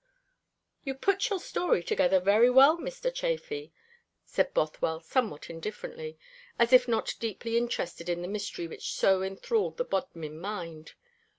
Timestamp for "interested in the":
7.55-8.27